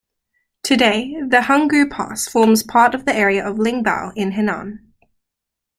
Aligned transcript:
Today, 0.63 1.13
the 1.21 1.41
Hangu 1.41 1.87
Pass 1.87 2.27
forms 2.27 2.63
part 2.63 2.95
of 2.95 3.05
the 3.05 3.15
area 3.15 3.47
of 3.47 3.57
Lingbao 3.57 4.13
in 4.15 4.31
Henan. 4.31 4.79